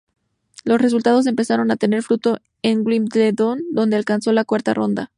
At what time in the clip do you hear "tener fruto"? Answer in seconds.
1.75-2.39